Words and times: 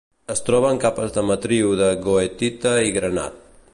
Es 0.35 0.39
troba 0.45 0.71
en 0.75 0.79
capes 0.85 1.19
en 1.23 1.27
matriu 1.31 1.75
de 1.83 1.91
goethita 2.07 2.73
i 2.89 2.95
granat. 2.97 3.39